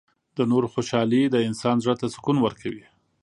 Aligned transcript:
•د 0.37 0.39
نورو 0.51 0.67
خوشحالي 0.73 1.21
د 1.29 1.35
انسان 1.49 1.75
زړۀ 1.83 1.95
ته 2.01 2.07
سکون 2.15 2.37
ورکوي. 2.41 2.85